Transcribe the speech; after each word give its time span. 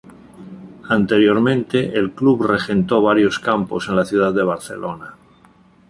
Anteriormente, 0.89 1.95
el 1.95 2.13
club 2.13 2.47
regentó 2.47 3.03
varios 3.03 3.37
campos 3.37 3.87
en 3.87 3.97
la 3.97 4.03
ciudad 4.05 4.33
de 4.33 4.41
Barcelona. 4.41 5.13